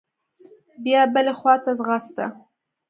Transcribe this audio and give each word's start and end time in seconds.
بيا 0.83 1.01
بلې 1.13 1.33
خوا 1.39 1.55
ته 1.63 1.71
ځغسته. 1.79 2.25